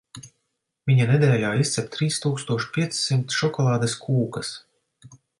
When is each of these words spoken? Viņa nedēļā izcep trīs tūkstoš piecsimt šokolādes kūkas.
Viņa 0.91 1.05
nedēļā 1.09 1.51
izcep 1.63 1.91
trīs 1.95 2.17
tūkstoš 2.23 2.65
piecsimt 2.77 3.35
šokolādes 3.41 3.93
kūkas. 4.07 4.51